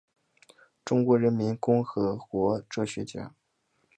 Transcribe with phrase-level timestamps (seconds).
[0.83, 3.35] 中华人民共和国哲学家。